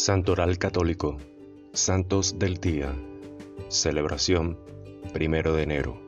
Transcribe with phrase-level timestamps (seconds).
[0.00, 1.18] Santoral Católico,
[1.74, 2.90] Santos del Día,
[3.68, 4.58] celebración
[5.12, 6.00] primero de enero.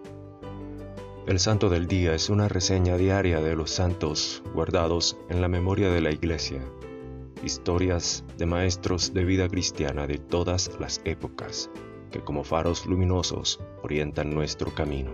[1.27, 5.91] El Santo del Día es una reseña diaria de los santos guardados en la memoria
[5.91, 6.63] de la Iglesia,
[7.45, 11.69] historias de maestros de vida cristiana de todas las épocas,
[12.11, 15.11] que como faros luminosos orientan nuestro camino.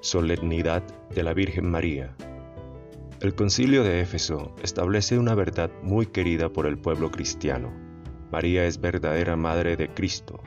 [0.00, 2.16] Solemnidad de la Virgen María
[3.24, 7.72] el concilio de Éfeso establece una verdad muy querida por el pueblo cristiano.
[8.30, 10.42] María es verdadera madre de Cristo,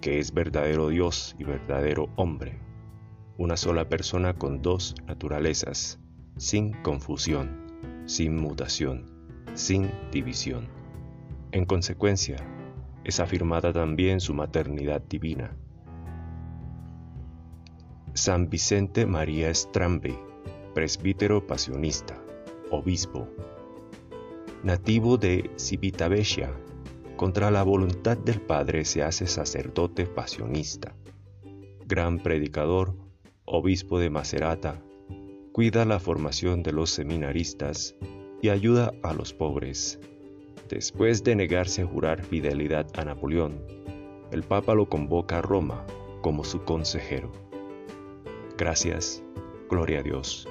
[0.00, 2.58] que es verdadero Dios y verdadero hombre,
[3.38, 6.00] una sola persona con dos naturalezas,
[6.36, 9.06] sin confusión, sin mutación,
[9.54, 10.66] sin división.
[11.52, 12.38] En consecuencia,
[13.04, 15.56] es afirmada también su maternidad divina.
[18.12, 20.18] San Vicente María Strambe
[20.76, 22.22] presbítero pasionista,
[22.70, 23.26] obispo.
[24.62, 26.52] Nativo de Civitavecchia,
[27.16, 30.94] contra la voluntad del Padre se hace sacerdote pasionista.
[31.86, 32.94] Gran predicador,
[33.46, 34.82] obispo de Macerata,
[35.50, 37.94] cuida la formación de los seminaristas
[38.42, 39.98] y ayuda a los pobres.
[40.68, 43.62] Después de negarse a jurar fidelidad a Napoleón,
[44.30, 45.86] el Papa lo convoca a Roma
[46.20, 47.32] como su consejero.
[48.58, 49.24] Gracias,
[49.70, 50.46] gloria a Dios.